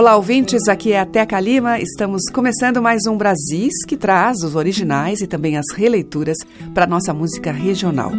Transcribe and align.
Olá, 0.00 0.16
ouvintes. 0.16 0.66
Aqui 0.66 0.92
é 0.92 1.00
a 1.00 1.04
Teca 1.04 1.38
Lima. 1.38 1.78
Estamos 1.78 2.22
começando 2.32 2.80
mais 2.80 3.02
um 3.06 3.18
Brasis 3.18 3.84
que 3.86 3.98
traz 3.98 4.38
os 4.38 4.56
originais 4.56 5.20
e 5.20 5.26
também 5.26 5.58
as 5.58 5.66
releituras 5.76 6.38
para 6.72 6.86
nossa 6.86 7.12
música 7.12 7.52
regional. 7.52 8.10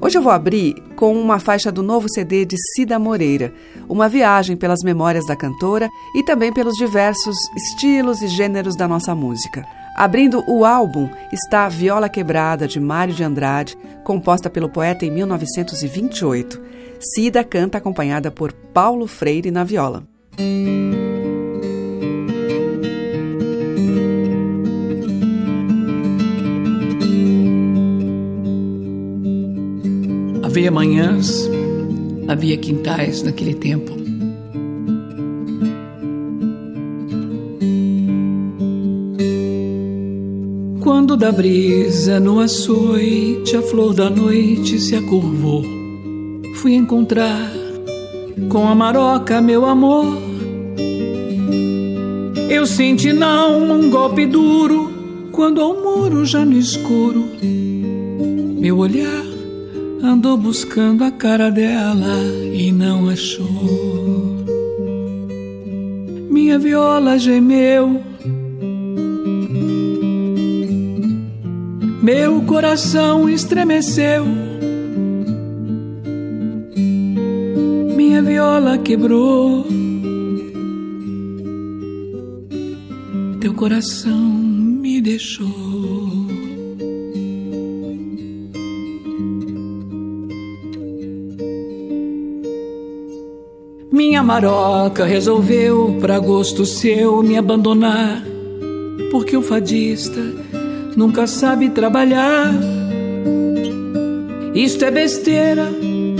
Hoje 0.00 0.16
eu 0.16 0.22
vou 0.22 0.32
abrir 0.32 0.74
com 0.96 1.12
uma 1.12 1.38
faixa 1.38 1.70
do 1.70 1.82
novo 1.82 2.08
CD 2.08 2.46
de 2.46 2.56
Cida 2.72 2.98
Moreira, 2.98 3.52
uma 3.86 4.08
viagem 4.08 4.56
pelas 4.56 4.82
memórias 4.82 5.26
da 5.26 5.36
cantora 5.36 5.90
e 6.16 6.22
também 6.22 6.50
pelos 6.50 6.72
diversos 6.76 7.36
estilos 7.54 8.22
e 8.22 8.28
gêneros 8.28 8.74
da 8.74 8.88
nossa 8.88 9.14
música. 9.14 9.62
Abrindo 9.94 10.42
o 10.48 10.64
álbum 10.64 11.10
está 11.30 11.68
Viola 11.68 12.08
Quebrada, 12.08 12.66
de 12.66 12.80
Mário 12.80 13.12
de 13.12 13.22
Andrade, 13.22 13.76
composta 14.04 14.48
pelo 14.48 14.70
poeta 14.70 15.04
em 15.04 15.10
1928. 15.10 16.77
Cida 17.00 17.44
canta 17.44 17.78
acompanhada 17.78 18.30
por 18.30 18.52
Paulo 18.52 19.06
Freire 19.06 19.50
na 19.50 19.62
viola. 19.62 20.02
Havia 30.42 30.72
manhãs, 30.72 31.48
havia 32.26 32.56
quintais 32.56 33.22
naquele 33.22 33.54
tempo. 33.54 33.96
Quando 40.82 41.16
da 41.16 41.30
brisa 41.30 42.18
no 42.18 42.40
açoite 42.40 43.56
a 43.56 43.62
flor 43.62 43.94
da 43.94 44.10
noite 44.10 44.80
se 44.80 44.96
acurvou, 44.96 45.77
fui 46.58 46.74
encontrar 46.74 47.50
com 48.48 48.66
a 48.66 48.74
maroca 48.74 49.40
meu 49.40 49.64
amor. 49.64 50.18
Eu 52.50 52.66
senti 52.66 53.12
não 53.12 53.70
um 53.70 53.88
golpe 53.88 54.26
duro 54.26 54.92
quando 55.30 55.60
ao 55.60 55.74
muro 55.74 56.26
já 56.26 56.44
no 56.44 56.58
escuro 56.58 57.24
meu 58.58 58.78
olhar 58.78 59.24
andou 60.02 60.36
buscando 60.36 61.04
a 61.04 61.12
cara 61.12 61.48
dela 61.48 62.16
e 62.52 62.72
não 62.72 63.08
achou. 63.08 64.44
Minha 66.28 66.58
viola 66.58 67.18
gemeu, 67.18 68.02
meu 72.02 72.42
coração 72.42 73.28
estremeceu. 73.28 74.47
Viola 78.38 78.78
quebrou, 78.78 79.66
teu 83.40 83.52
coração 83.52 84.16
me 84.16 85.00
deixou. 85.00 85.48
Minha 93.90 94.22
maroca 94.22 95.04
resolveu, 95.04 95.96
pra 96.00 96.20
gosto 96.20 96.64
seu, 96.64 97.20
me 97.24 97.36
abandonar. 97.36 98.22
Porque 99.10 99.36
o 99.36 99.42
fadista 99.42 100.20
nunca 100.94 101.26
sabe 101.26 101.70
trabalhar. 101.70 102.54
Isto 104.54 104.84
é 104.84 104.90
besteira, 104.92 105.68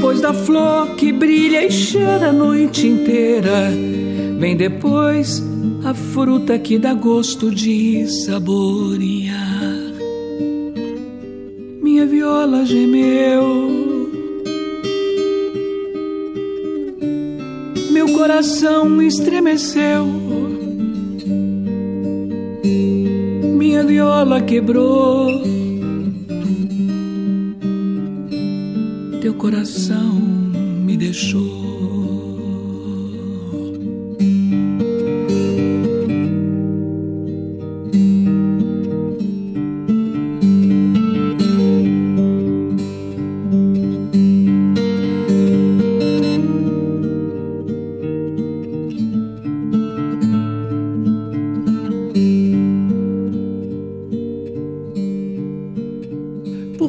pois 0.01 0.21
da 0.21 0.33
flor 0.33 0.95
que 0.97 1.13
brilha 1.13 1.67
e 1.67 1.71
cheira 1.71 2.29
a 2.29 2.33
noite 2.33 2.87
inteira. 2.87 3.71
Vem 4.39 4.57
depois 4.57 5.43
a 5.85 5.95
fruta 5.95 6.59
que 6.59 6.79
dá 6.79 6.95
gosto 6.95 7.51
de 7.51 8.07
saborear. 8.25 9.35
Minha 11.83 12.07
viola 12.07 12.65
gemeu. 12.65 13.79
meu 17.99 18.13
coração 18.13 19.03
estremeceu. 19.03 20.07
Minha 23.59 23.83
viola 23.83 24.41
quebrou. 24.41 25.58
Coração 29.39 30.15
me 30.85 30.97
deixou. 30.97 31.69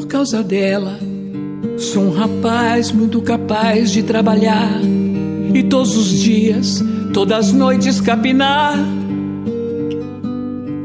causa 0.10 0.44
dela. 0.44 1.09
Muito 2.94 3.22
capaz 3.22 3.92
de 3.92 4.04
trabalhar 4.04 4.82
e 5.54 5.64
todos 5.64 5.96
os 5.96 6.10
dias, 6.10 6.84
todas 7.14 7.48
as 7.48 7.54
noites 7.54 8.02
capinar. 8.02 8.78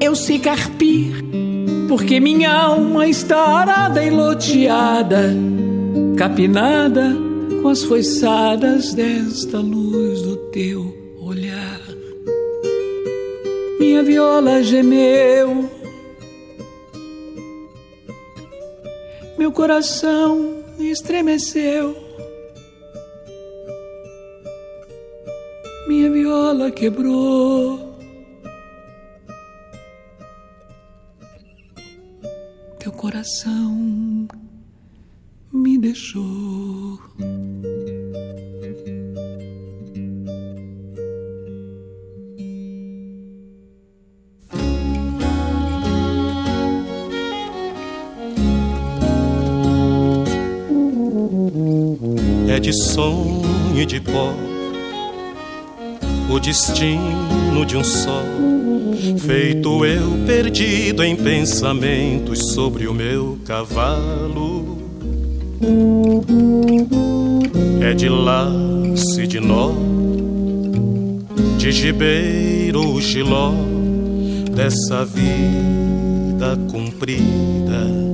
Eu 0.00 0.14
sei 0.14 0.38
carpir, 0.38 1.24
porque 1.88 2.20
minha 2.20 2.52
alma 2.52 3.08
está 3.08 3.38
arada 3.38 4.04
e 4.04 4.08
loteada, 4.08 5.34
capinada 6.16 7.16
com 7.60 7.68
as 7.68 7.82
foiçadas 7.82 8.94
desta 8.94 9.58
luz 9.58 10.22
do 10.22 10.36
teu 10.52 10.94
olhar. 11.20 11.80
Minha 13.80 14.02
viola 14.02 14.62
gemeu 14.62 15.68
meu 19.36 19.50
coração 19.52 20.63
estremeceu. 20.90 21.96
Minha 25.86 26.10
viola 26.10 26.70
quebrou. 26.70 27.94
Teu 32.78 32.92
coração 32.92 34.28
me 35.52 35.78
deixou. 35.78 36.98
É 52.54 52.60
de 52.60 52.72
sonho 52.72 53.42
e 53.74 53.84
de 53.84 54.00
pó, 54.00 54.32
o 56.30 56.38
destino 56.38 57.66
de 57.66 57.76
um 57.76 57.82
só, 57.82 58.22
feito 59.18 59.84
eu 59.84 60.12
perdido 60.24 61.02
em 61.02 61.16
pensamentos 61.16 62.52
sobre 62.52 62.86
o 62.86 62.94
meu 62.94 63.40
cavalo. 63.44 64.78
É 67.80 67.92
de 67.92 68.08
laço 68.08 69.26
de 69.26 69.40
nó, 69.40 69.72
de 71.58 71.72
gibeiro 71.72 72.88
o 72.88 73.00
giló, 73.00 73.52
dessa 74.54 75.04
vida 75.04 76.56
cumprida 76.70 78.13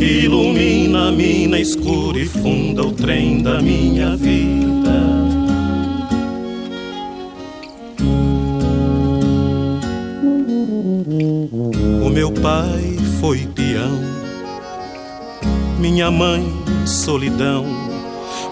Ilumina 0.00 1.08
a 1.08 1.12
mina 1.12 1.60
escura 1.60 2.18
e 2.18 2.24
funda 2.24 2.82
o 2.82 2.90
trem 2.90 3.42
da 3.42 3.60
minha 3.60 4.16
vida. 4.16 4.50
O 12.02 12.08
meu 12.08 12.32
pai 12.32 12.96
foi 13.20 13.46
peão, 13.54 14.00
minha 15.78 16.10
mãe 16.10 16.50
solidão. 16.86 17.66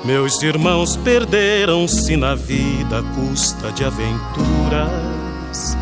Meus 0.04 0.42
irmãos 0.42 0.96
perderam-se 0.96 2.16
na 2.16 2.34
vida 2.34 2.98
à 2.98 3.02
custa 3.02 3.72
de 3.72 3.84
aventuras. 3.84 5.76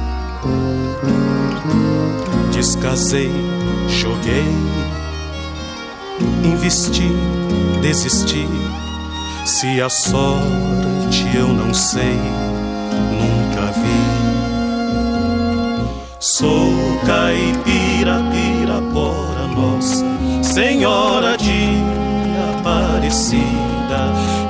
Descasei, 2.52 3.30
joguei, 3.88 4.44
investi, 6.44 7.10
desisti. 7.80 8.46
Se 9.44 9.80
a 9.80 9.88
sorte 9.88 11.24
eu 11.34 11.48
não 11.48 11.72
sei, 11.72 12.18
nunca 13.12 13.72
vi. 13.72 14.26
Sou 16.18 16.72
caipira, 17.06 18.20
pirapora 18.32 19.46
nossa, 19.46 20.04
Senhora 20.42 21.36
de 21.36 21.96
Aparecida. 22.58 23.66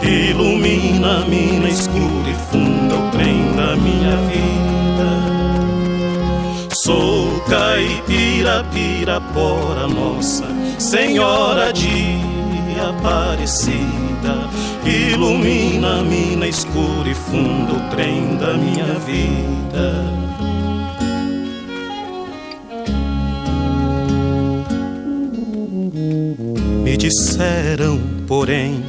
Ilumina 0.03 1.19
a 1.19 1.25
mina 1.27 1.69
escura 1.69 2.31
e 2.31 2.35
funda 2.51 2.95
o 2.95 3.11
trem 3.11 3.53
da 3.55 3.77
minha 3.77 4.17
vida. 4.29 5.11
Sou 6.75 7.41
caipira, 7.41 8.65
pirapora 8.73 9.87
nossa, 9.89 10.47
Senhora 10.79 11.73
de 11.73 12.17
Aparecida. 12.81 13.87
Ilumina 14.85 16.01
a 16.01 16.03
mina 16.03 16.47
escura 16.47 17.09
e 17.09 17.15
funda 17.15 17.73
o 17.73 17.91
trem 17.91 18.37
da 18.37 18.55
minha 18.55 18.99
vida. 19.01 20.27
Me 26.85 26.97
disseram, 26.97 27.99
porém, 28.27 28.85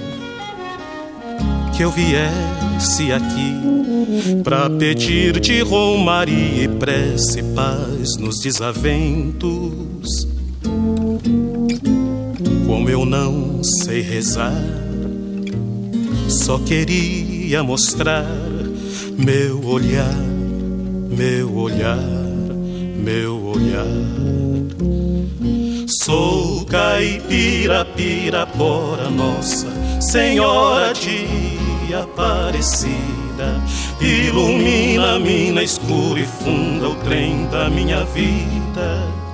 que 1.76 1.84
eu 1.84 1.92
viesse 1.92 3.12
aqui 3.12 4.42
para 4.44 4.70
pedir 4.70 5.40
de 5.40 5.62
romaria 5.62 6.66
e 6.66 6.68
prece 6.68 7.42
paz 7.56 8.18
nos 8.18 8.40
desaventos. 8.40 10.37
Como 12.66 12.90
eu 12.90 13.06
não 13.06 13.62
sei 13.64 14.02
rezar, 14.02 14.54
só 16.28 16.60
queria 16.60 17.64
mostrar 17.64 18.26
meu 19.18 19.66
olhar, 19.66 20.16
meu 21.10 21.56
olhar, 21.56 21.98
meu 23.04 23.44
olhar. 23.46 23.86
Sou 25.88 26.64
caipira, 26.66 27.84
pirapora 27.84 29.10
nossa, 29.10 29.68
Senhora 30.00 30.94
de 30.94 31.94
Aparecida. 31.94 33.62
Ilumina 34.00 35.16
a 35.16 35.20
mina 35.20 35.64
escura 35.64 36.20
e 36.20 36.26
funda 36.26 36.90
o 36.90 36.96
trem 36.96 37.48
da 37.48 37.70
minha 37.70 38.04
vida. 38.06 39.27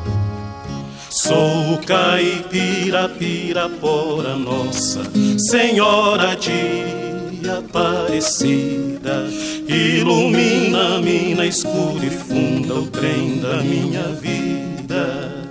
Sou 1.26 1.78
caipira, 1.88 3.08
pirapora 3.08 4.36
nossa, 4.36 5.04
Senhora 5.50 6.36
de 6.36 7.50
Aparecida. 7.50 9.30
Ilumina 9.66 10.98
a 10.98 11.00
mina 11.00 11.46
escura 11.46 12.06
e 12.06 12.10
funda 12.10 12.74
o 12.74 12.88
trem 12.88 13.40
da 13.40 13.64
minha 13.64 14.04
vida. 14.10 15.44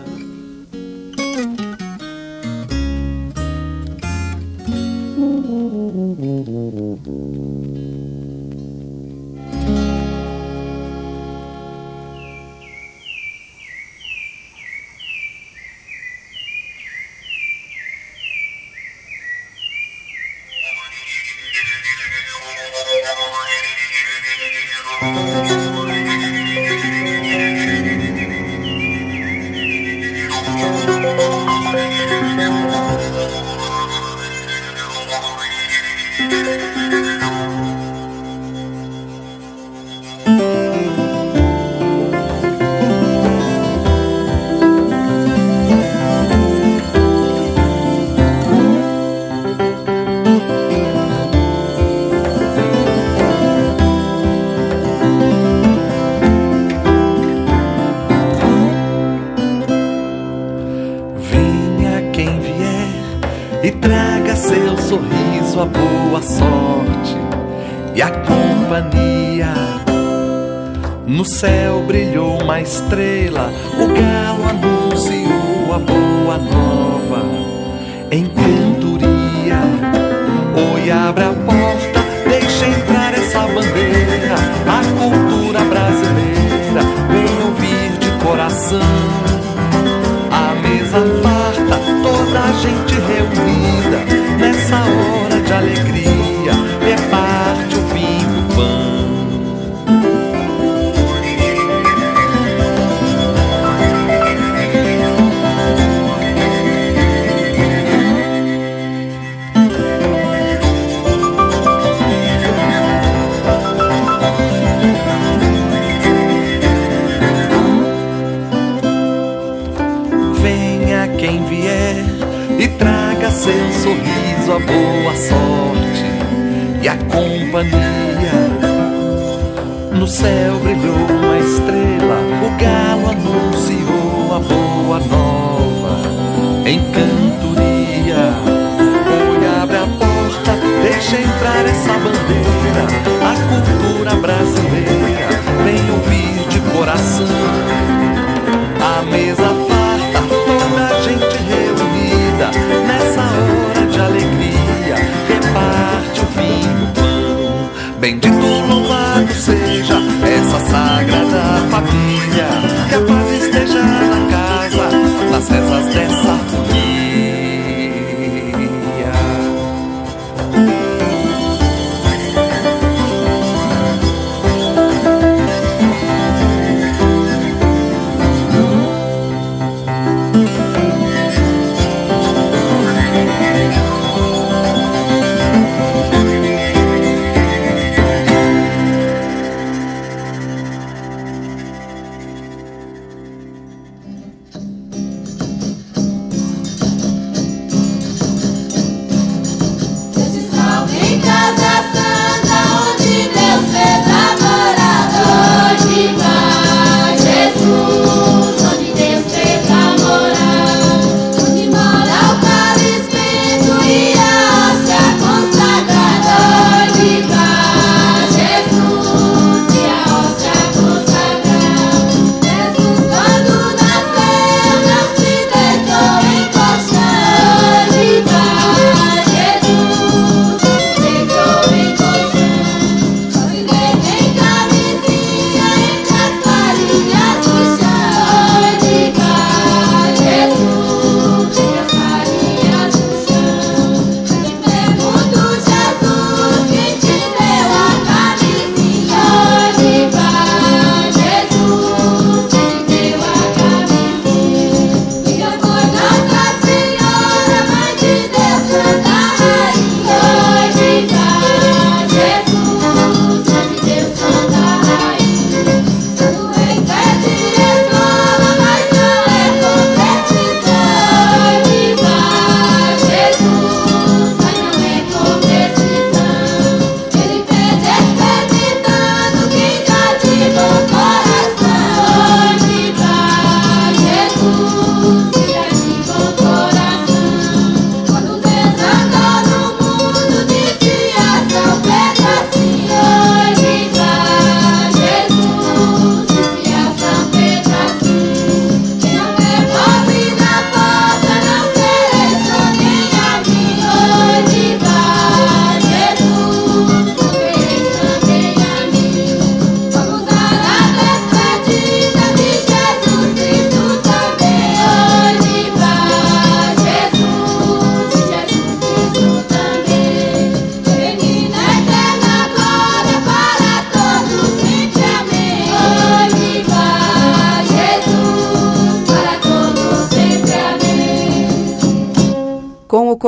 Estrela, 72.63 73.51
o 73.75 73.87
galo 73.89 74.45
anunciou 74.49 75.75
a 75.75 75.79
boa 75.79 76.39
nova 76.39 76.52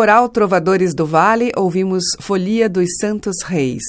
Coral 0.04 0.28
Trovadores 0.28 0.94
do 0.94 1.06
Vale, 1.06 1.50
ouvimos 1.56 2.04
Folia 2.20 2.68
dos 2.68 2.90
Santos 3.00 3.36
Reis. 3.42 3.82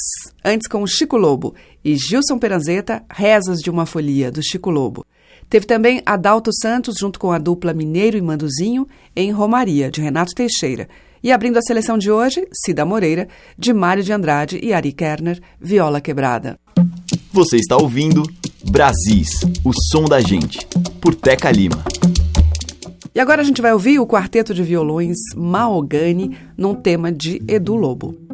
Antes 0.46 0.66
com 0.66 0.88
Chico 0.88 1.18
Lobo 1.18 1.54
e 1.84 1.98
Gilson 1.98 2.40
Peranzeta, 2.40 3.04
Rezas 3.12 3.60
de 3.60 3.70
uma 3.70 3.86
Folia, 3.86 4.32
do 4.32 4.42
Chico 4.42 4.70
Lobo. 4.70 5.06
Teve 5.50 5.66
também 5.66 6.02
Adalto 6.06 6.52
Santos, 6.54 6.96
junto 6.98 7.20
com 7.20 7.34
a 7.34 7.38
dupla 7.38 7.74
Mineiro 7.74 8.16
e 8.16 8.22
Manduzinho, 8.22 8.88
em 9.14 9.30
Romaria, 9.30 9.92
de 9.92 10.00
Renato 10.00 10.34
Teixeira. 10.34 10.88
E 11.22 11.34
abrindo 11.34 11.58
a 11.58 11.62
seleção 11.62 11.98
de 11.98 12.10
hoje, 12.10 12.48
Cida 12.64 12.86
Moreira, 12.86 13.28
de 13.60 13.74
Mário 13.74 14.02
de 14.02 14.14
Andrade 14.14 14.58
e 14.64 14.72
Ari 14.72 14.94
Kerner, 14.94 15.42
Viola 15.60 16.00
Quebrada. 16.00 16.58
Você 17.34 17.58
está 17.58 17.76
ouvindo 17.76 18.24
Brasis, 18.64 19.42
o 19.66 19.74
som 19.92 20.06
da 20.06 20.22
gente, 20.22 20.66
por 21.02 21.14
Teca 21.14 21.52
Lima. 21.52 21.84
E 23.16 23.20
agora 23.22 23.42
a 23.42 23.46
gente 23.46 23.62
vai 23.62 23.72
ouvir 23.72 23.98
o 23.98 24.06
quarteto 24.06 24.54
de 24.54 24.62
violões 24.62 25.16
Maogani 25.38 26.38
num 26.58 26.76
tema 26.76 27.14
de 27.14 27.42
Edu 27.48 27.74
Lobo. 27.74 28.25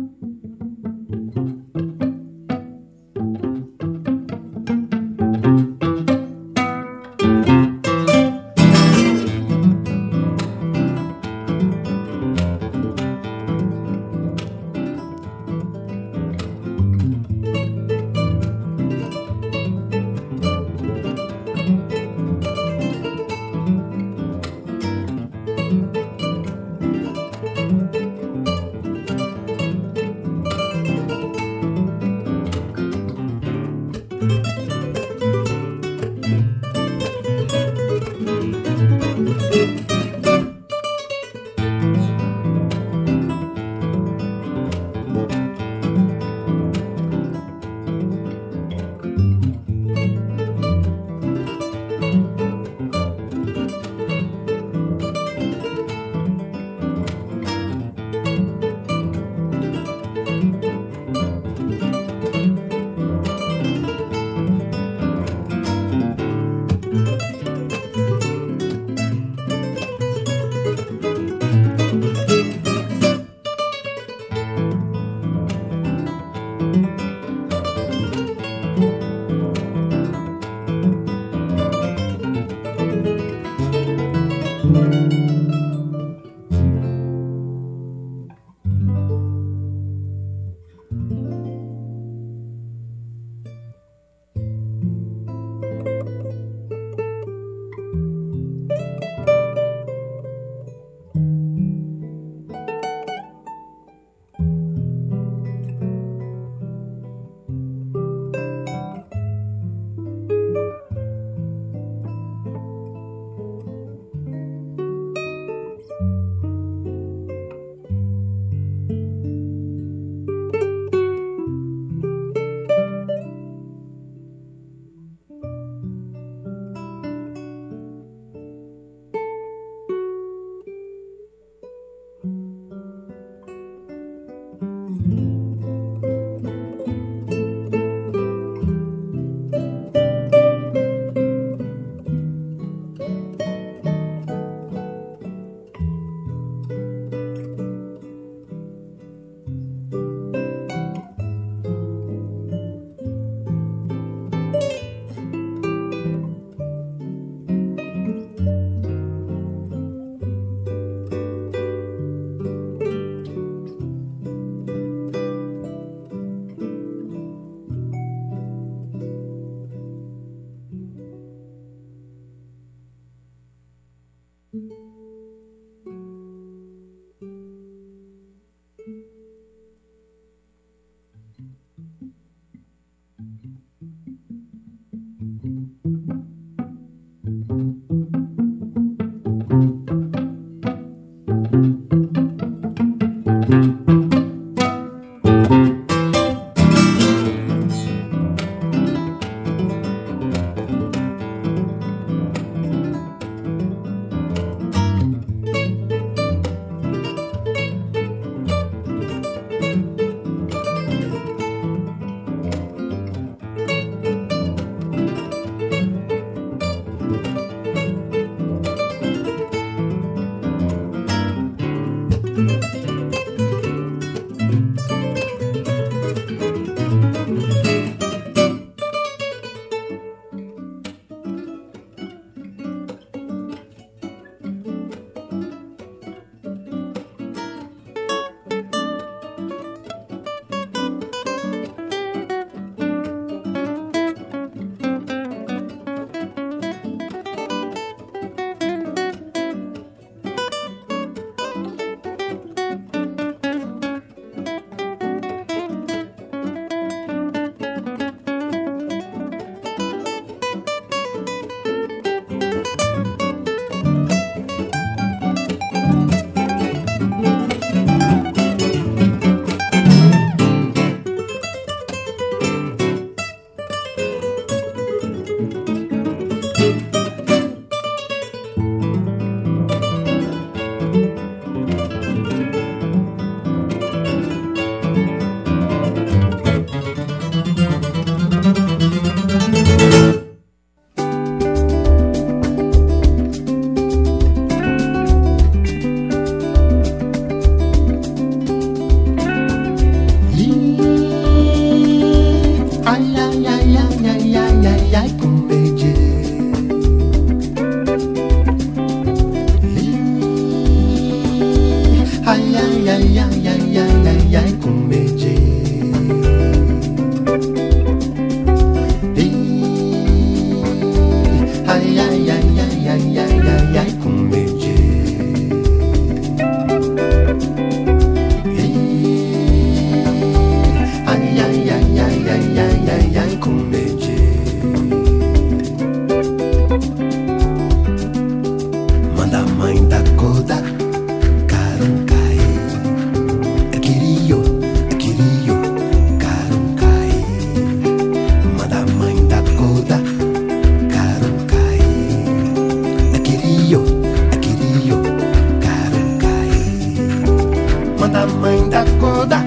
da 358.11 358.27
mãe 358.27 358.67
da 358.69 358.83
coda 358.99 359.37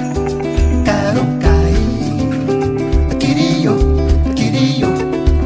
Quero 0.84 1.20
cair. 1.44 3.18
Querio, 3.18 3.76
querio 4.34 4.88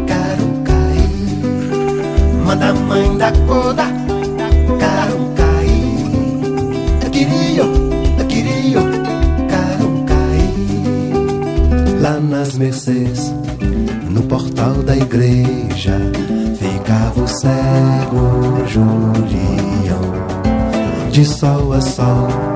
Quero 0.07 0.47
cair. 0.65 1.11
Manda 2.47 2.73
mãe 2.73 3.17
da 3.17 3.33
coda 3.47 3.85
Quero 4.79 5.19
cair. 5.37 7.11
Querio, 7.11 7.67
querio 8.29 8.83
Quero 9.49 10.05
cair. 10.07 12.01
Lá 12.01 12.21
nas 12.21 12.55
mercês 12.55 13.35
No 14.09 14.23
portal 14.23 14.75
da 14.85 14.97
igreja 14.97 15.99
Ficava 16.57 17.21
o 17.21 17.29
cego 17.29 18.65
Julião 18.67 20.13
De 21.11 21.25
sol 21.25 21.73
a 21.73 21.81
sol 21.81 22.48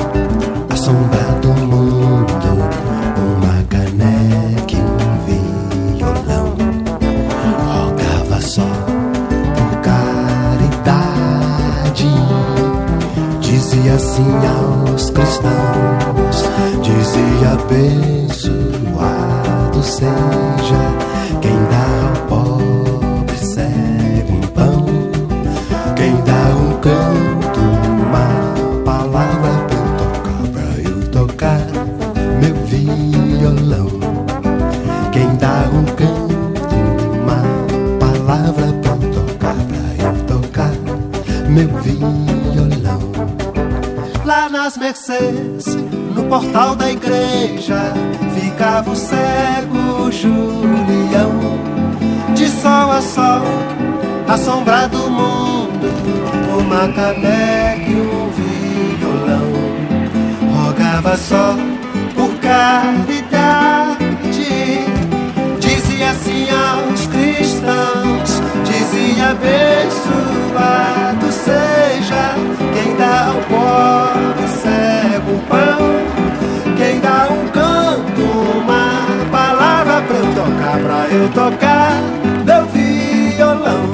eu 81.23 81.29
tocar 81.31 82.03
meu 82.45 82.67
violão. 82.67 83.85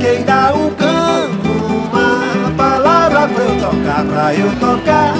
Quem 0.00 0.24
dá 0.24 0.52
um 0.52 0.70
canto, 0.74 1.48
uma 1.48 2.50
palavra 2.56 3.28
pra 3.28 3.44
eu 3.44 3.60
tocar, 3.60 4.04
pra 4.04 4.34
eu 4.34 4.50
tocar 4.58 5.14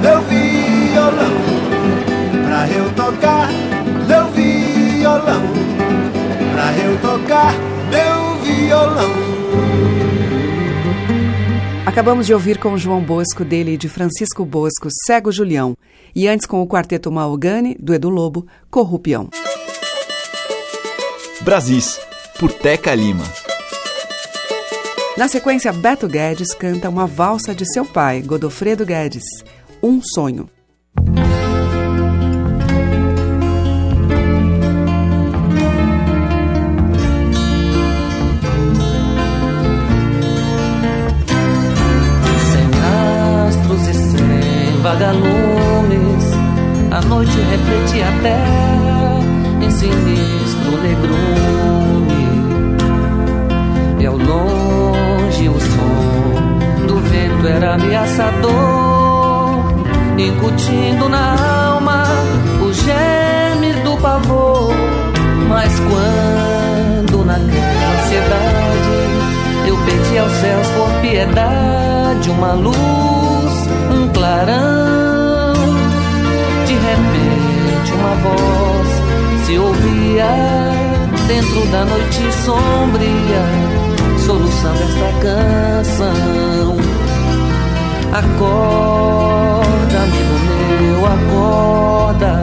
meu 0.00 0.22
violão. 0.22 1.34
Pra 2.46 2.68
eu 2.68 2.90
tocar 2.94 3.48
meu 4.08 4.26
violão. 4.32 5.42
Pra 6.52 6.72
eu 6.78 6.98
tocar 7.00 7.54
meu 7.90 8.42
violão. 8.42 9.34
Acabamos 11.84 12.26
de 12.26 12.32
ouvir 12.32 12.58
com 12.58 12.76
João 12.78 13.00
Bosco, 13.00 13.44
dele 13.44 13.74
e 13.74 13.76
de 13.76 13.88
Francisco 13.88 14.44
Bosco, 14.44 14.88
Cego 15.06 15.30
Julião, 15.30 15.76
e 16.14 16.26
antes 16.26 16.46
com 16.46 16.60
o 16.60 16.66
Quarteto 16.66 17.12
Mahogany, 17.12 17.76
do 17.78 17.94
Edu 17.94 18.08
Lobo, 18.08 18.46
Corrupião. 18.70 19.28
Brasis, 21.44 22.00
por 22.40 22.50
Teca 22.50 22.94
Lima. 22.94 23.22
Na 25.14 25.28
sequência, 25.28 25.70
Beto 25.74 26.08
Guedes 26.08 26.54
canta 26.54 26.88
uma 26.88 27.06
valsa 27.06 27.54
de 27.54 27.70
seu 27.70 27.84
pai, 27.84 28.22
Godofredo 28.22 28.86
Guedes, 28.86 29.24
Um 29.82 30.00
Sonho. 30.02 30.48
vagalumes, 44.82 46.24
a 46.90 47.00
noite 47.00 47.40
reflete 47.40 48.02
a 48.02 48.22
terra 48.22 49.64
em 49.64 49.70
sinistro 49.70 50.43
negrume. 50.84 52.24
E 54.00 54.06
ao 54.06 54.18
longe 54.18 55.48
o 55.48 55.58
som 55.58 56.86
do 56.86 56.96
vento 57.00 57.48
era 57.48 57.74
ameaçador, 57.74 59.64
incutindo 60.18 61.08
na 61.08 61.36
alma 61.72 62.04
o 62.60 62.72
geme 62.72 63.72
do 63.82 63.96
pavor. 63.96 64.74
Mas 65.48 65.72
quando 65.80 67.24
naquela 67.24 67.92
ansiedade 67.94 68.94
eu 69.66 69.76
pedi 69.86 70.18
aos 70.18 70.32
céus 70.32 70.66
por 70.68 70.90
piedade 71.00 72.30
uma 72.30 72.52
luz, 72.52 73.54
um 73.90 74.08
clarão. 74.12 75.54
De 76.66 76.74
repente 76.74 77.92
uma 77.92 78.14
voz 78.16 78.63
se 79.44 79.58
ouvia 79.58 80.26
dentro 81.28 81.66
da 81.66 81.84
noite 81.84 82.32
sombria, 82.44 83.42
soluçando 84.24 84.82
esta 84.82 85.12
canção. 85.20 86.76
Acorda, 88.12 89.98
amigo 90.02 90.36
meu, 90.80 91.04
acorda 91.04 92.42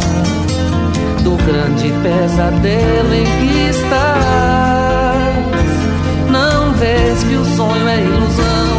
do 1.24 1.36
grande 1.44 1.92
pesadelo 2.04 3.14
em 3.16 3.26
que 3.26 3.70
estás. 3.70 5.22
Não 6.30 6.74
vês 6.74 7.24
que 7.24 7.36
o 7.36 7.46
sonho 7.56 7.88
é 7.88 8.00
ilusão 8.00 8.72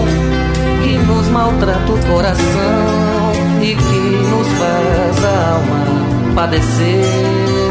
que 0.85 0.97
nos 0.99 1.27
maltrata 1.29 1.93
o 1.93 1.99
coração 2.07 3.33
e 3.61 3.75
que 3.75 4.29
nos 4.31 4.47
faz 4.59 5.25
a 5.25 5.55
alma 5.55 6.35
padecer. 6.35 7.62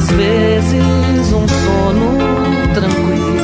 Às 0.00 0.10
vezes 0.12 1.30
um 1.30 1.46
sono 1.46 2.16
tranquilo, 2.72 3.36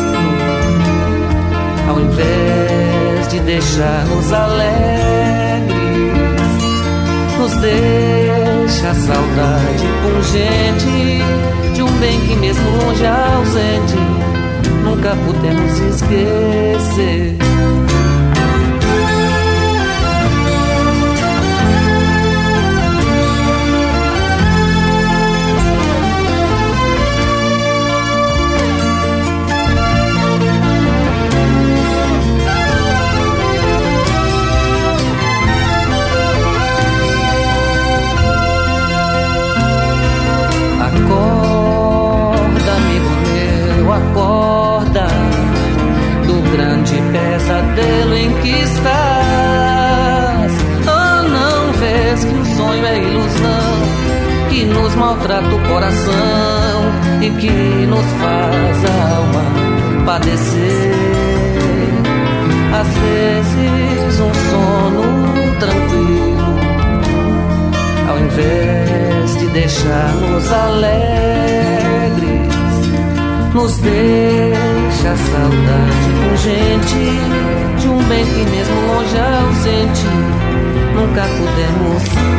ao 1.86 2.00
invés 2.00 3.28
de 3.28 3.40
deixar-nos 3.40 4.32
alegres, 4.32 5.74
nos 7.38 7.56
deixa 7.56 8.88
a 8.88 8.94
saudade 8.94 9.86
pungente 10.02 11.22
de 11.74 11.82
um 11.82 11.92
bem 11.98 12.18
que 12.26 12.36
mesmo 12.36 12.70
longe 12.78 13.04
ausente 13.04 13.96
nunca 14.82 15.14
pudemos 15.26 15.78
esquecer. 15.78 17.36
Maltrata 55.26 55.54
o 55.54 55.58
coração 55.68 56.82
e 57.20 57.30
que 57.30 57.86
nos 57.86 58.06
faz 58.20 58.84
a 58.84 58.92
alma 59.16 59.42
padecer. 60.04 60.94
Às 62.72 62.86
vezes 62.86 64.20
um 64.20 64.32
sono 64.50 65.02
tranquilo 65.58 66.56
ao 68.08 68.18
invés 68.18 69.38
de 69.38 69.46
deixar-nos 69.48 70.52
alegres, 70.52 70.86
nos 73.52 73.76
deixa 73.78 75.10
a 75.10 75.16
saudade 75.16 76.08
pungente 76.22 77.04
de 77.80 77.88
um 77.88 78.02
bem 78.04 78.24
que 78.24 78.44
mesmo 78.50 78.80
longe 78.86 79.18
ausente 79.18 80.06
nunca 80.94 81.22
pudemos 81.22 82.35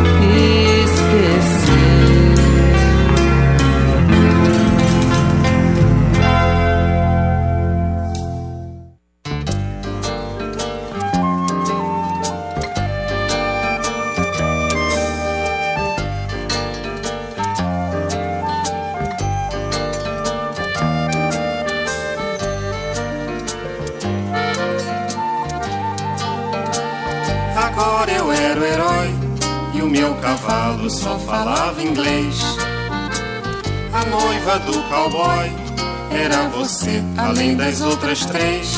você, 36.78 37.04
além 37.18 37.56
das 37.56 37.82
outras 37.82 38.24
três. 38.26 38.72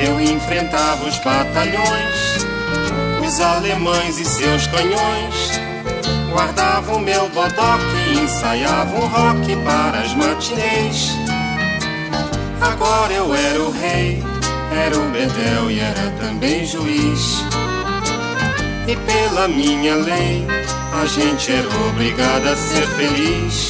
Eu 0.00 0.20
enfrentava 0.20 1.06
os 1.06 1.16
batalhões, 1.18 2.46
os 3.24 3.40
alemães 3.40 4.18
e 4.18 4.24
seus 4.24 4.66
canhões. 4.66 5.60
Guardava 6.32 6.96
o 6.96 7.00
meu 7.00 7.28
bodoque 7.28 7.84
e 8.08 8.18
ensaiava 8.24 8.96
um 8.96 9.06
rock 9.06 9.56
para 9.64 10.00
as 10.00 10.14
matinês. 10.14 11.10
Agora 12.60 13.12
eu 13.12 13.32
era 13.32 13.62
o 13.62 13.70
rei, 13.70 14.22
era 14.84 14.98
o 14.98 15.10
bedel 15.10 15.70
e 15.70 15.78
era 15.78 16.10
também 16.18 16.66
juiz. 16.66 17.44
E 18.88 18.96
pela 18.96 19.46
minha 19.46 19.94
lei, 19.94 20.46
a 21.00 21.06
gente 21.06 21.52
era 21.52 21.68
obrigada 21.90 22.52
a 22.52 22.56
ser 22.56 22.86
feliz. 22.88 23.69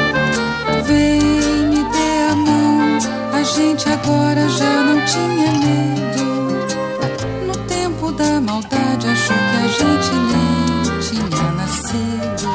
Gente 3.61 3.87
agora 3.89 4.49
já 4.49 4.83
não 4.83 5.05
tinha 5.05 5.51
medo. 5.51 6.25
No 7.47 7.55
tempo 7.67 8.11
da 8.11 8.41
maldade, 8.41 9.07
achou 9.07 9.37
que 9.37 9.55
a 9.55 9.67
gente 9.67 10.11
nem 10.29 10.99
tinha 10.99 11.51
nascido. 11.51 12.49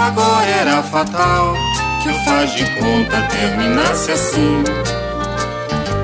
Agora 0.00 0.46
era 0.46 0.82
fatal 0.82 1.54
que 2.02 2.08
o 2.08 2.24
faz 2.24 2.54
de 2.54 2.64
conta 2.80 3.20
terminasse 3.28 4.10
assim. 4.10 4.64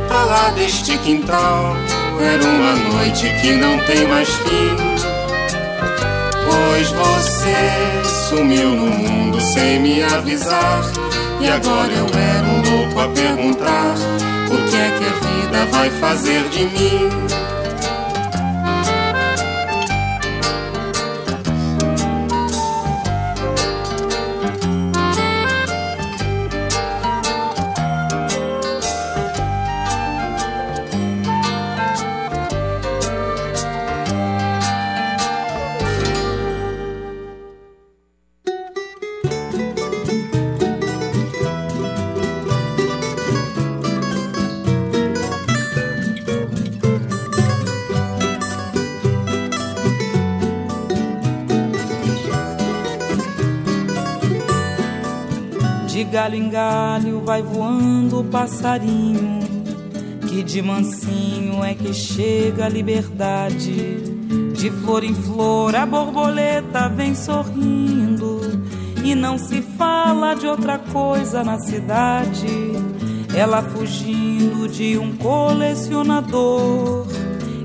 Pra 0.08 0.24
lá 0.24 0.50
deste 0.50 0.98
quintal, 0.98 1.74
era 2.20 2.44
uma 2.44 2.74
noite 2.74 3.28
que 3.40 3.52
não 3.52 3.78
tem 3.86 4.06
mais 4.08 4.28
fim. 4.28 4.76
Depois 6.32 6.90
você 6.90 8.28
sumiu 8.28 8.70
no 8.70 8.90
mundo 8.90 9.40
sem 9.40 9.80
me 9.80 10.02
avisar. 10.02 10.82
E 11.40 11.48
agora 11.48 11.90
eu 11.90 12.06
era 12.06 12.46
um 12.46 12.69
louco 12.90 13.00
a 13.00 13.08
perguntar: 13.08 13.94
o 14.50 14.68
que 14.68 14.76
é 14.76 14.90
que 14.98 15.04
a 15.04 15.14
vida 15.28 15.66
vai 15.66 15.90
fazer 15.90 16.48
de 16.48 16.64
mim? 16.64 17.49
Galho 56.30 56.36
em 56.36 56.48
galho 56.48 57.20
vai 57.24 57.42
voando 57.42 58.20
o 58.20 58.24
passarinho, 58.24 59.40
que 60.28 60.44
de 60.44 60.62
mansinho 60.62 61.64
é 61.64 61.74
que 61.74 61.92
chega 61.92 62.66
a 62.66 62.68
liberdade. 62.68 63.96
De 64.54 64.70
flor 64.70 65.02
em 65.02 65.14
flor 65.14 65.74
a 65.74 65.84
borboleta 65.84 66.88
vem 66.88 67.16
sorrindo, 67.16 68.40
e 69.02 69.12
não 69.14 69.38
se 69.38 69.60
fala 69.76 70.34
de 70.34 70.46
outra 70.46 70.78
coisa 70.78 71.42
na 71.42 71.58
cidade. 71.58 72.46
Ela 73.34 73.62
fugindo 73.62 74.68
de 74.68 74.96
um 74.98 75.16
colecionador, 75.16 77.08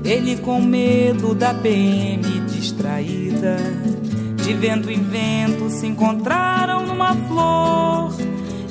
ele 0.04 0.38
com 0.38 0.60
medo 0.60 1.36
da 1.36 1.54
PM 1.54 2.40
distraída. 2.48 3.58
De 4.42 4.52
vento 4.54 4.90
em 4.90 5.02
vento 5.02 5.70
se 5.70 5.86
encontraram 5.86 6.84
numa 6.86 7.14
flor 7.14 8.25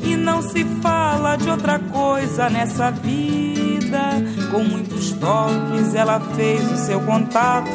e 0.06 0.16
não 0.16 0.42
se 0.42 0.64
fala 0.82 1.36
de 1.36 1.50
outra 1.50 1.80
coisa 1.80 2.50
nessa 2.50 2.92
vida. 2.92 4.24
Com 4.52 4.64
muitos 4.64 5.12
toques 5.12 5.96
ela 5.96 6.20
fez 6.36 6.72
o 6.72 6.78
seu 6.78 7.02
contato. 7.02 7.68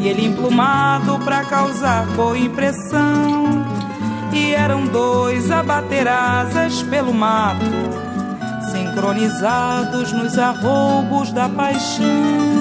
E 0.00 0.08
ele 0.08 0.26
emplumado 0.26 1.18
pra 1.20 1.44
causar 1.44 2.06
boa 2.14 2.38
impressão. 2.38 3.64
E 4.32 4.52
eram 4.52 4.84
dois 4.86 5.50
a 5.50 5.62
bater 5.62 6.08
asas 6.08 6.82
pelo 6.82 7.14
mato, 7.14 7.64
sincronizados 8.72 10.12
nos 10.12 10.36
arroubos 10.36 11.30
da 11.32 11.48
paixão. 11.48 12.53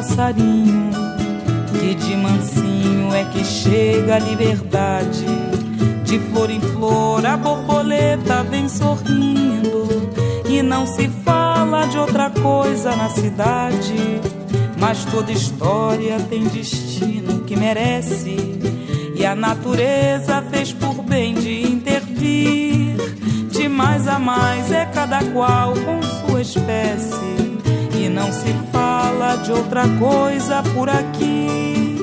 Passarinho 0.00 0.90
que 1.78 1.94
de 1.94 2.16
mansinho 2.16 3.14
é 3.14 3.22
que 3.24 3.44
chega 3.44 4.16
a 4.16 4.18
liberdade. 4.18 5.26
De 6.04 6.18
flor 6.18 6.50
em 6.50 6.60
flor 6.60 7.24
a 7.26 7.36
borboleta 7.36 8.42
vem 8.44 8.66
sorrindo 8.66 10.10
e 10.48 10.62
não 10.62 10.86
se 10.86 11.06
fala 11.22 11.86
de 11.86 11.98
outra 11.98 12.30
coisa 12.30 12.96
na 12.96 13.10
cidade. 13.10 14.20
Mas 14.78 15.04
toda 15.04 15.30
história 15.30 16.18
tem 16.30 16.44
destino 16.44 17.42
que 17.42 17.54
merece 17.54 18.36
e 19.14 19.26
a 19.26 19.34
natureza 19.34 20.42
fez 20.50 20.72
por 20.72 21.02
bem 21.02 21.34
de 21.34 21.62
intervir. 21.62 22.96
De 23.50 23.68
mais 23.68 24.08
a 24.08 24.18
mais 24.18 24.72
é 24.72 24.86
cada 24.86 25.22
qual 25.24 25.69
de 29.50 29.52
outra 29.52 29.82
coisa 29.98 30.62
por 30.74 30.88
aqui. 30.88 31.98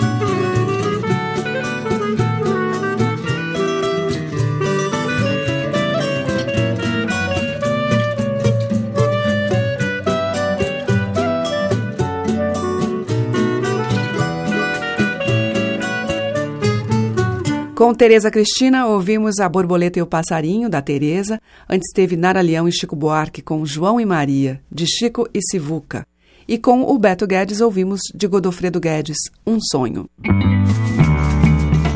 Com 17.73 17.93
Tereza 17.93 18.29
Cristina, 18.29 18.87
ouvimos 18.87 19.39
A 19.39 19.47
Borboleta 19.47 19.99
e 19.99 20.01
o 20.01 20.07
Passarinho, 20.07 20.67
da 20.67 20.81
Tereza. 20.81 21.39
Antes 21.69 21.93
teve 21.93 22.17
Nara 22.17 22.41
Leão 22.41 22.67
e 22.67 22.71
Chico 22.71 22.95
Buarque 22.95 23.41
com 23.41 23.65
João 23.65 24.01
e 24.01 24.05
Maria, 24.05 24.59
de 24.69 24.85
Chico 24.85 25.29
e 25.33 25.39
Sivuca. 25.41 26.05
E 26.49 26.57
com 26.57 26.83
o 26.83 26.97
Beto 26.97 27.27
Guedes 27.27 27.59
ouvimos 27.59 27.99
de 28.15 28.25
Godofredo 28.25 28.79
Guedes, 28.79 29.17
Um 29.45 29.59
Sonho. 29.59 30.09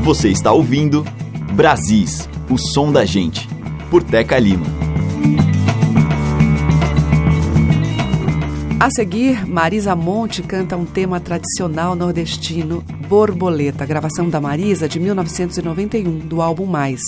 Você 0.04 0.28
está 0.28 0.52
ouvindo 0.52 1.06
Brasis, 1.54 2.28
o 2.50 2.58
som 2.58 2.92
da 2.92 3.06
gente, 3.06 3.48
por 3.90 4.04
Teca 4.04 4.38
Lima. 4.38 4.66
A 8.78 8.90
seguir, 8.90 9.48
Marisa 9.48 9.96
Monte 9.96 10.42
canta 10.42 10.76
um 10.76 10.86
tema 10.86 11.22
tradicional 11.22 11.96
nordestino, 11.96 12.84
Borboleta, 13.08 13.86
gravação 13.86 14.30
da 14.30 14.42
Marisa 14.42 14.90
de 14.90 15.00
1991, 15.00 16.20
do 16.20 16.42
álbum 16.42 16.66
Mais. 16.66 17.00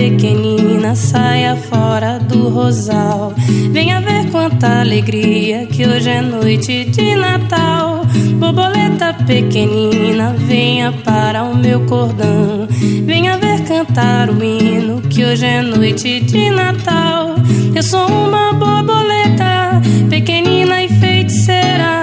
Pequenina, 0.00 0.94
saia 0.94 1.54
fora 1.54 2.18
do 2.18 2.48
rosal. 2.48 3.34
Venha 3.70 4.00
ver 4.00 4.30
quanta 4.30 4.80
alegria 4.80 5.66
que 5.66 5.86
hoje 5.86 6.08
é 6.08 6.22
noite 6.22 6.86
de 6.86 7.14
Natal. 7.16 8.06
Borboleta 8.38 9.12
pequenina, 9.26 10.34
venha 10.38 10.90
para 10.90 11.44
o 11.44 11.54
meu 11.54 11.84
cordão. 11.84 12.66
Venha 13.04 13.36
ver 13.36 13.62
cantar 13.64 14.30
o 14.30 14.42
hino 14.42 15.02
que 15.02 15.22
hoje 15.22 15.44
é 15.44 15.60
noite 15.60 16.20
de 16.20 16.48
Natal. 16.48 17.34
Eu 17.74 17.82
sou 17.82 18.06
uma 18.06 18.54
borboleta 18.54 19.82
pequenina 20.08 20.82
e 20.82 20.88
feiticeira. 20.88 21.99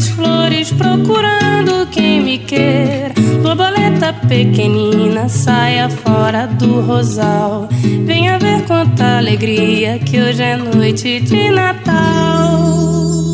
Das 0.00 0.08
flores 0.08 0.72
procurando 0.72 1.86
quem 1.90 2.22
me 2.22 2.38
quer. 2.38 3.12
Borboleta 3.42 4.14
pequenina, 4.14 5.28
saia 5.28 5.90
fora 5.90 6.46
do 6.46 6.80
rosal. 6.80 7.68
Venha 8.06 8.38
ver 8.38 8.62
quanta 8.62 9.18
alegria 9.18 9.98
que 9.98 10.18
hoje 10.18 10.42
é 10.42 10.56
noite 10.56 11.20
de 11.20 11.50
Natal. 11.50 13.29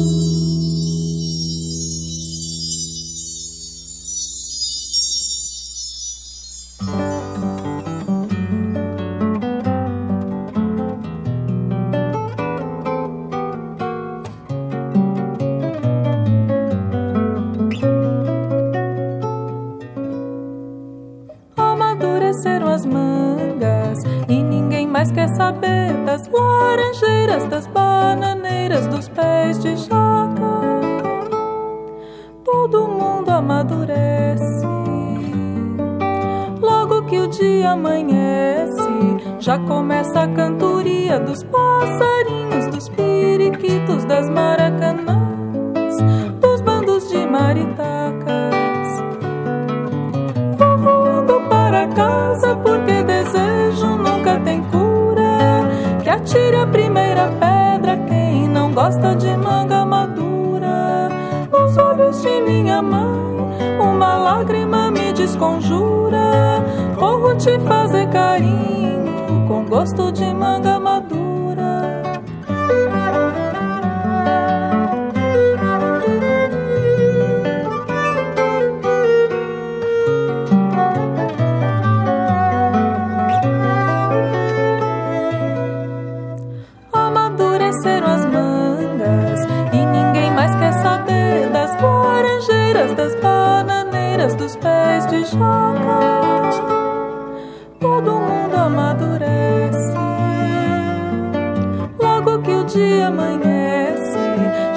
te 67.47 67.61
fazer 67.61 68.09
carinho 68.09 69.47
com 69.47 69.65
gosto 69.67 70.11
de 70.11 70.35
manga 70.35 70.81
madura. 70.81 71.26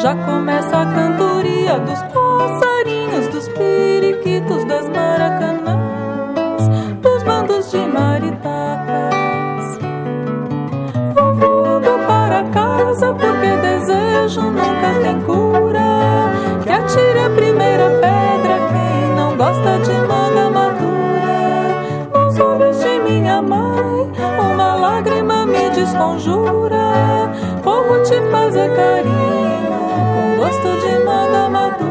Já 0.10 0.16
começa 0.26 0.76
a 0.76 0.86
cantoria 0.88 1.78
dos 1.82 2.02
passarinhos, 2.02 3.28
dos 3.28 3.48
periquitos, 3.50 4.66
das 4.66 4.90
maracanãs, 4.90 6.68
dos 7.00 7.22
bandos 7.22 7.70
de 7.70 7.78
maritacas. 7.78 9.78
Vou 11.14 11.36
voando 11.36 12.00
para 12.08 12.44
casa 12.46 13.14
porque 13.14 13.56
desejo 13.62 14.50
nunca 14.50 15.00
tem 15.04 15.22
cura. 15.22 16.32
Que 16.64 16.72
atire 16.72 17.20
a 17.20 17.30
primeira 17.30 17.92
pedra 18.02 18.58
quem 18.72 19.16
não 19.16 19.38
gosta 19.38 19.78
de 19.78 19.94
manga 20.08 20.50
madura. 20.50 21.84
Nos 22.16 22.40
olhos 22.40 22.80
de 22.80 23.00
minha 23.02 23.44
mãe, 23.44 24.12
uma 24.40 24.74
lágrima 24.74 25.46
me 25.46 25.70
desconjura. 25.70 27.30
Como 27.64 28.02
te 28.02 28.20
fazer 28.32 28.76
carinho 28.76 29.29
gosto 30.50 30.82
de 30.82 31.00
manga 31.06 31.48
madura. 31.50 31.89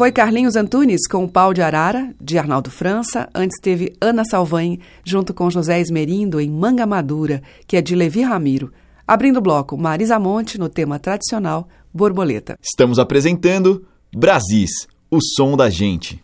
Foi 0.00 0.10
Carlinhos 0.10 0.56
Antunes 0.56 1.06
com 1.06 1.24
o 1.24 1.28
Pau 1.28 1.52
de 1.52 1.60
Arara, 1.60 2.14
de 2.18 2.38
Arnaldo 2.38 2.70
França. 2.70 3.28
Antes 3.34 3.60
teve 3.60 3.92
Ana 4.00 4.24
Salvain, 4.24 4.78
junto 5.04 5.34
com 5.34 5.50
José 5.50 5.78
Esmerindo, 5.78 6.40
em 6.40 6.50
Manga 6.50 6.86
Madura, 6.86 7.42
que 7.66 7.76
é 7.76 7.82
de 7.82 7.94
Levi 7.94 8.22
Ramiro. 8.22 8.72
Abrindo 9.06 9.36
o 9.36 9.42
bloco, 9.42 9.76
Marisa 9.76 10.18
Monte, 10.18 10.56
no 10.56 10.70
tema 10.70 10.98
tradicional, 10.98 11.68
Borboleta. 11.92 12.58
Estamos 12.62 12.98
apresentando 12.98 13.84
Brasis, 14.10 14.88
o 15.10 15.18
som 15.20 15.54
da 15.54 15.68
gente. 15.68 16.18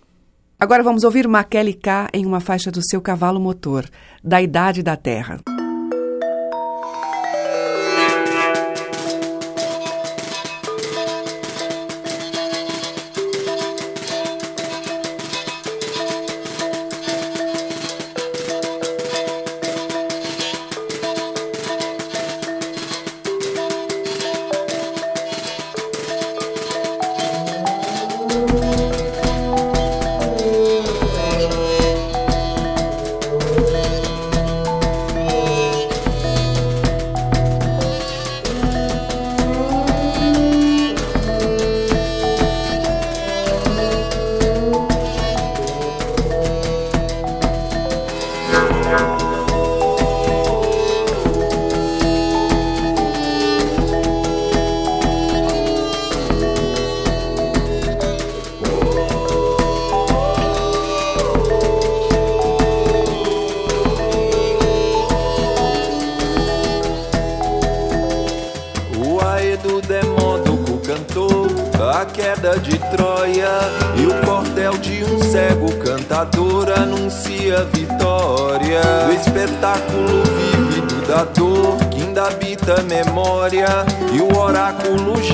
Agora 0.59 0.83
vamos 0.83 1.05
ouvir 1.05 1.29
Maquele 1.29 1.75
K 1.75 2.09
em 2.15 2.25
uma 2.25 2.41
faixa 2.41 2.71
do 2.71 2.81
seu 2.83 3.03
cavalo 3.03 3.39
motor, 3.39 3.85
da 4.25 4.41
Idade 4.41 4.83
da 4.83 4.97
Terra. 4.97 5.39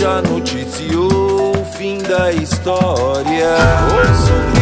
já 0.03 0.21
noticiou 0.21 1.53
o 1.57 1.65
fim 1.65 1.99
da 1.99 2.33
história. 2.33 3.55
Ouço 3.95 4.62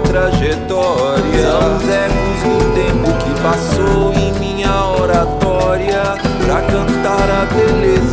trajetória. 0.00 1.42
São 1.42 1.76
os 1.76 1.88
ecos 1.88 2.38
do 2.42 2.74
tempo 2.74 3.08
que 3.24 3.42
passou 3.42 4.12
em 4.14 4.32
minha 4.38 4.86
oratória 5.00 6.02
pra 6.44 6.60
cantar 6.62 7.30
a 7.30 7.46
beleza 7.54 8.05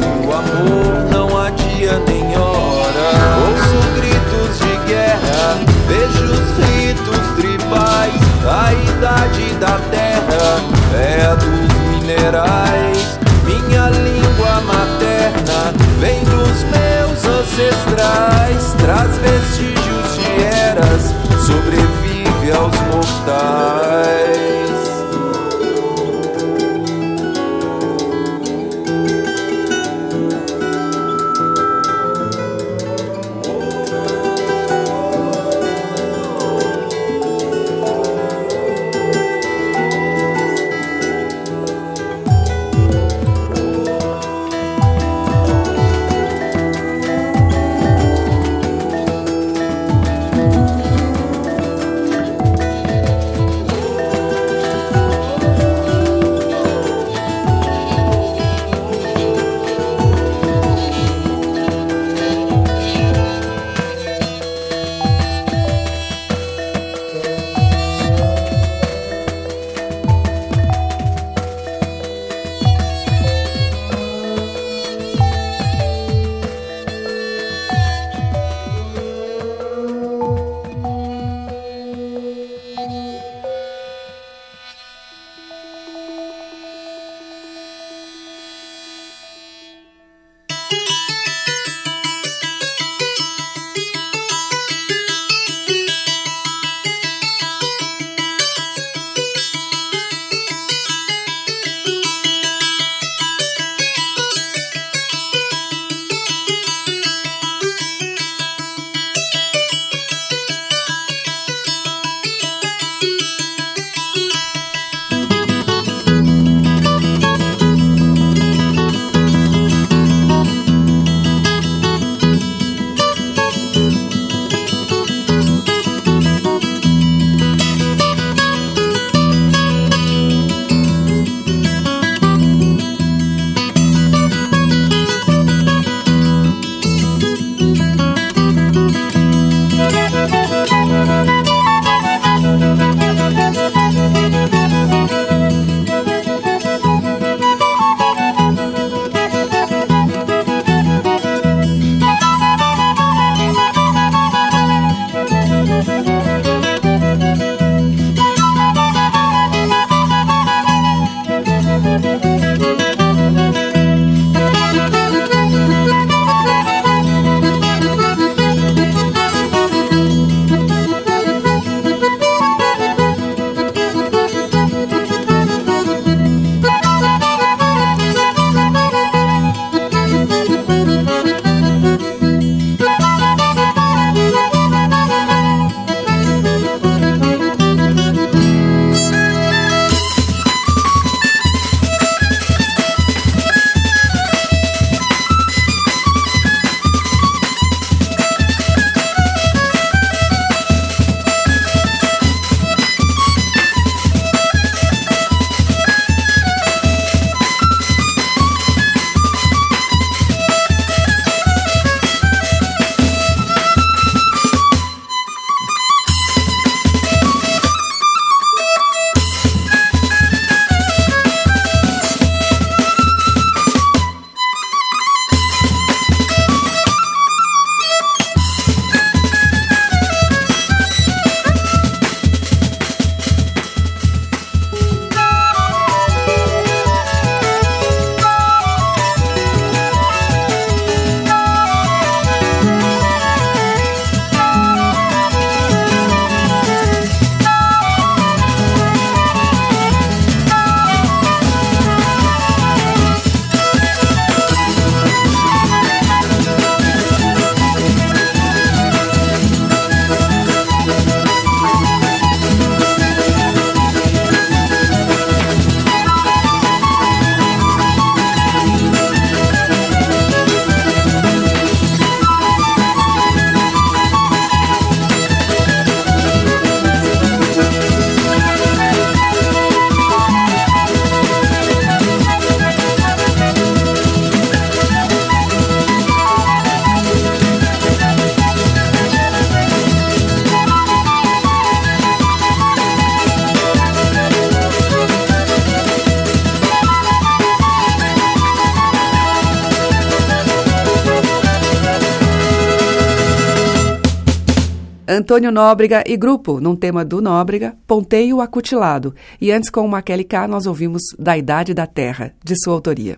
Antônio 305.24 305.54
Nóbrega 305.54 306.04
e 306.06 306.18
grupo, 306.18 306.60
num 306.60 306.76
tema 306.76 307.06
do 307.06 307.22
Nóbrega, 307.22 307.78
Ponteio 307.88 308.42
Acutilado. 308.42 309.16
E 309.40 309.54
antes, 309.54 309.70
com 309.70 309.86
o 309.86 309.88
Maquele 309.88 310.26
K, 310.26 310.50
nós 310.50 310.66
ouvimos 310.66 311.02
Da 311.18 311.38
Idade 311.38 311.74
da 311.74 311.88
Terra, 311.88 312.34
de 312.44 312.62
sua 312.62 312.74
autoria. 312.74 313.16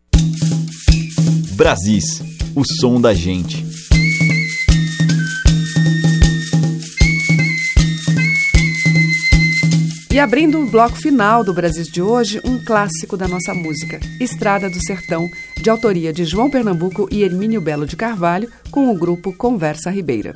Brasis, 1.55 2.21
o 2.55 2.61
som 2.63 3.01
da 3.01 3.11
gente. 3.11 3.65
E 10.13 10.19
abrindo 10.19 10.59
o 10.59 10.69
bloco 10.69 10.97
final 10.97 11.43
do 11.43 11.55
Brasil 11.55 11.85
de 11.91 12.03
hoje, 12.03 12.39
um 12.45 12.63
clássico 12.63 13.17
da 13.17 13.27
nossa 13.27 13.51
música, 13.55 13.99
Estrada 14.21 14.69
do 14.69 14.79
Sertão, 14.85 15.27
de 15.59 15.71
autoria 15.71 16.13
de 16.13 16.23
João 16.23 16.51
Pernambuco 16.51 17.07
e 17.11 17.23
Hermínio 17.23 17.61
Belo 17.61 17.87
de 17.87 17.95
Carvalho, 17.95 18.47
com 18.69 18.91
o 18.91 18.95
grupo 18.95 19.33
Conversa 19.33 19.89
Ribeira. 19.89 20.35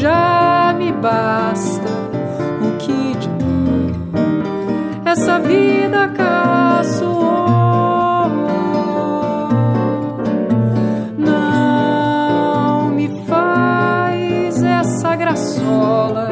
já 0.00 0.74
me 0.78 0.92
basta 0.92 2.00
essa 5.04 5.38
vida 5.40 6.08
caçoou. 6.08 7.10
Não 11.18 12.90
me 12.90 13.08
faz 13.26 14.62
essa 14.62 15.14
graçola 15.16 16.30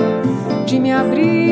de 0.65 0.79
me 0.81 0.93
abrir 0.93 1.48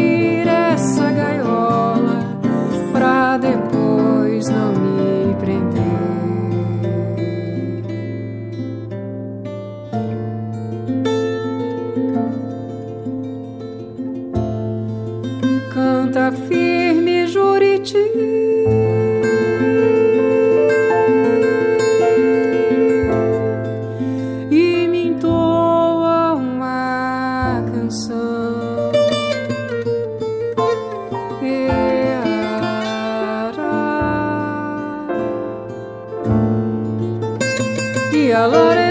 alore 38.32 38.85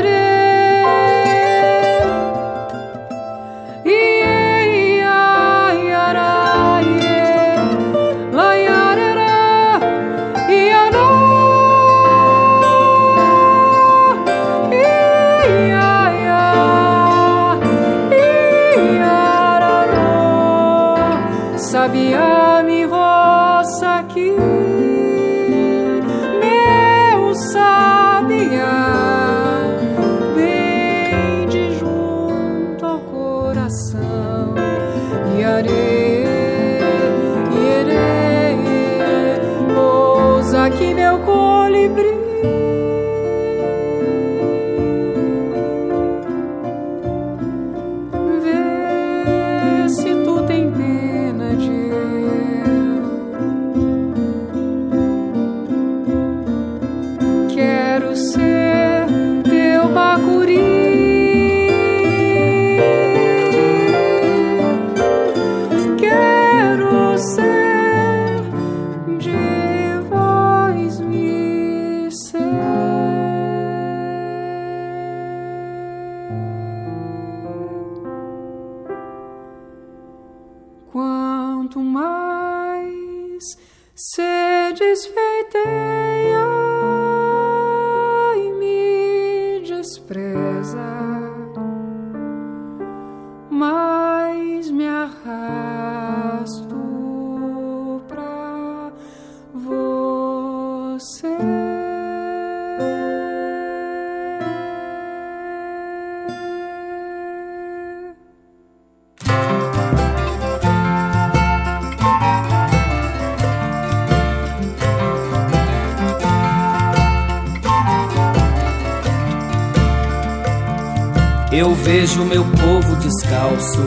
vejo 121.95 122.25
meu 122.25 122.43
povo 122.43 122.93
descalço, 122.97 123.81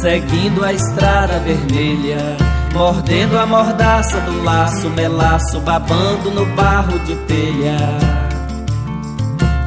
seguindo 0.00 0.64
a 0.64 0.72
estrada 0.72 1.38
vermelha, 1.38 2.36
mordendo 2.74 3.38
a 3.38 3.46
mordaça 3.46 4.18
do 4.22 4.42
laço, 4.42 4.90
melaço, 4.90 5.60
babando 5.60 6.32
no 6.32 6.44
barro 6.56 6.98
de 7.00 7.14
telha. 7.14 7.78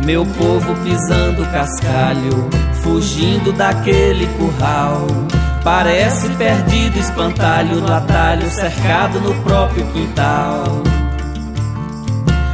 Meu 0.03 0.25
povo 0.25 0.75
pisando 0.83 1.45
cascalho, 1.53 2.49
fugindo 2.83 3.53
daquele 3.53 4.27
curral. 4.37 5.07
Parece 5.63 6.27
perdido 6.31 6.99
espantalho 6.99 7.79
no 7.79 7.93
atalho, 7.93 8.49
cercado 8.51 9.21
no 9.21 9.33
próprio 9.35 9.85
quintal. 9.93 10.83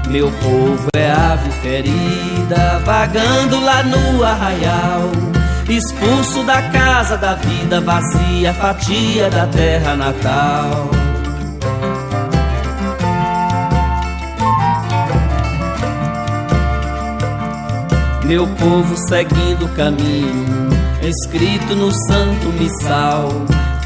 Meu 0.07 0.29
povo 0.29 0.87
é 0.95 1.09
ave 1.09 1.49
ferida, 1.51 2.79
vagando 2.85 3.59
lá 3.59 3.81
no 3.81 4.23
arraial. 4.23 5.30
Expulso 5.71 6.43
da 6.43 6.61
casa 6.63 7.15
da 7.15 7.33
vida 7.35 7.79
vazia, 7.79 8.53
fatia 8.53 9.29
da 9.29 9.47
terra 9.47 9.95
natal. 9.95 10.89
Meu 18.25 18.45
povo 18.47 18.97
seguindo 19.07 19.63
o 19.63 19.69
caminho, 19.69 20.69
escrito 21.01 21.73
no 21.73 21.89
santo 21.89 22.47
missal. 22.59 23.29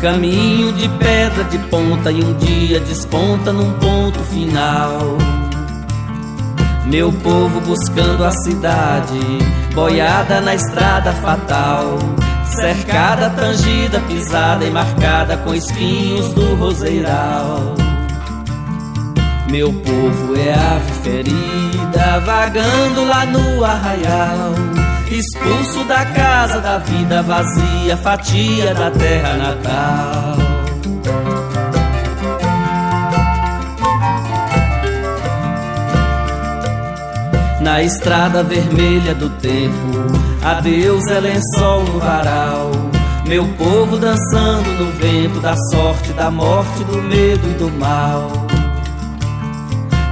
Caminho 0.02 0.74
de 0.74 0.90
pedra 0.90 1.44
de 1.44 1.60
ponta 1.70 2.12
e 2.12 2.24
um 2.24 2.34
dia 2.34 2.80
desponta 2.80 3.54
num 3.54 3.74
ponto 3.74 4.18
final. 4.22 5.20
Meu 6.88 7.14
povo 7.14 7.62
buscando 7.62 8.24
a 8.24 8.32
cidade, 8.32 9.20
boiada 9.76 10.40
na 10.40 10.56
estrada 10.56 11.12
fatal, 11.12 12.00
cercada, 12.46 13.30
tangida, 13.30 14.00
pisada 14.08 14.64
e 14.64 14.72
marcada 14.72 15.36
com 15.38 15.54
espinhos 15.54 16.34
do 16.34 16.56
roseiral. 16.56 17.76
Meu 19.52 19.72
povo 19.74 20.36
é 20.38 20.54
ave 20.54 20.92
ferida, 21.04 22.20
vagando 22.26 23.06
lá 23.06 23.26
no 23.26 23.66
arraial, 23.66 24.54
expulso 25.12 25.84
da 25.84 26.06
casa 26.06 26.62
da 26.62 26.78
vida 26.78 27.22
vazia, 27.22 27.98
fatia 27.98 28.74
da 28.74 28.90
terra 28.90 29.34
natal. 29.34 30.45
Na 37.66 37.82
estrada 37.82 38.44
vermelha 38.44 39.16
do 39.16 39.28
tempo. 39.28 39.74
Adeus 40.44 41.04
é 41.08 41.20
lençol 41.20 41.84
no 41.84 42.00
varal. 42.00 42.70
Meu 43.28 43.44
povo 43.58 43.98
dançando 43.98 44.70
no 44.78 44.92
vento 44.92 45.40
da 45.40 45.56
sorte, 45.72 46.14
da 46.14 46.30
morte, 46.30 46.84
do 46.84 47.02
medo 47.02 47.50
e 47.50 47.54
do 47.56 47.72
mal. 47.72 48.30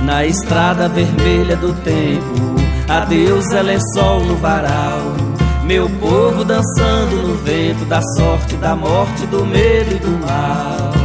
Na 0.02 0.26
estrada 0.26 0.90
vermelha 0.90 1.56
do 1.56 1.74
tempo, 1.84 2.56
adeus 2.90 3.54
é 3.54 3.62
lençol 3.62 4.22
no 4.26 4.36
varal. 4.38 5.14
Meu 5.64 5.88
povo 5.88 6.44
dançando 6.44 7.16
no 7.28 7.36
vento 7.36 7.86
da 7.86 8.02
sorte, 8.18 8.56
da 8.56 8.76
morte, 8.76 9.28
do 9.28 9.46
medo 9.46 9.96
e 9.96 10.00
do 10.00 10.26
mal. 10.26 11.03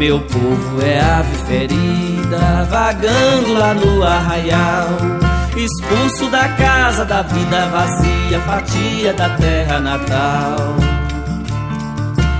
Meu 0.00 0.18
povo 0.18 0.80
é 0.82 0.98
ave 0.98 1.36
ferida, 1.46 2.66
vagando 2.70 3.52
lá 3.52 3.74
no 3.74 4.02
arraial. 4.02 4.88
Expulso 5.54 6.30
da 6.30 6.48
casa 6.48 7.04
da 7.04 7.20
vida 7.20 7.66
vazia, 7.66 8.40
fatia 8.46 9.12
da 9.12 9.28
terra 9.36 9.78
natal. 9.78 10.74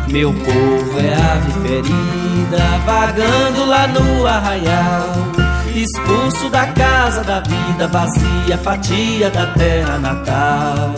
Meu 0.09 0.33
povo 0.33 1.01
é 1.01 1.13
ave 1.13 1.53
ferida, 1.69 2.65
vagando 2.87 3.67
lá 3.67 3.87
no 3.89 4.27
arraial. 4.27 5.13
Expulso 5.75 6.49
da 6.49 6.67
casa 6.69 7.23
da 7.23 7.41
vida 7.41 7.87
vazia, 7.89 8.57
fatia 8.57 9.29
da 9.29 9.49
terra 9.49 9.99
natal. 9.99 10.95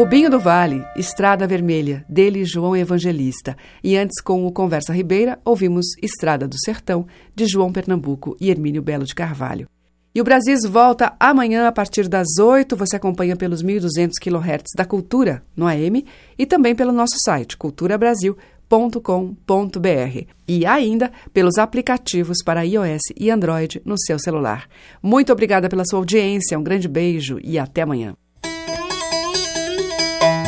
Rubinho 0.00 0.30
do 0.30 0.40
Vale, 0.40 0.82
Estrada 0.96 1.46
Vermelha, 1.46 2.06
dele 2.08 2.42
João 2.46 2.74
Evangelista. 2.74 3.54
E 3.84 3.98
antes, 3.98 4.18
com 4.22 4.46
o 4.46 4.50
Conversa 4.50 4.94
Ribeira, 4.94 5.38
ouvimos 5.44 5.88
Estrada 6.00 6.48
do 6.48 6.56
Sertão, 6.64 7.06
de 7.34 7.44
João 7.44 7.70
Pernambuco 7.70 8.34
e 8.40 8.48
Hermínio 8.48 8.80
Belo 8.80 9.04
de 9.04 9.14
Carvalho. 9.14 9.68
E 10.14 10.20
o 10.22 10.24
Brasis 10.24 10.64
volta 10.64 11.14
amanhã 11.20 11.68
a 11.68 11.72
partir 11.72 12.08
das 12.08 12.38
8. 12.40 12.74
Você 12.76 12.96
acompanha 12.96 13.36
pelos 13.36 13.62
1.200 13.62 14.12
kHz 14.18 14.70
da 14.74 14.86
Cultura 14.86 15.42
no 15.54 15.66
AM 15.66 16.06
e 16.38 16.46
também 16.46 16.74
pelo 16.74 16.92
nosso 16.92 17.16
site 17.22 17.58
culturabrasil.com.br 17.58 20.26
e 20.48 20.64
ainda 20.64 21.12
pelos 21.30 21.58
aplicativos 21.58 22.38
para 22.42 22.64
iOS 22.64 23.02
e 23.18 23.30
Android 23.30 23.82
no 23.84 23.98
seu 23.98 24.18
celular. 24.18 24.66
Muito 25.02 25.30
obrigada 25.30 25.68
pela 25.68 25.84
sua 25.84 25.98
audiência, 25.98 26.58
um 26.58 26.64
grande 26.64 26.88
beijo 26.88 27.38
e 27.44 27.58
até 27.58 27.82
amanhã. 27.82 28.16